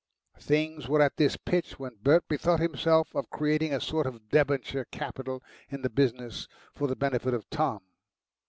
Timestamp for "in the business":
5.69-6.47